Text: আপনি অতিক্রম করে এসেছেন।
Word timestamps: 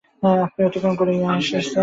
আপনি 0.45 0.61
অতিক্রম 0.67 0.93
করে 0.95 1.11
এসেছেন। 1.39 1.79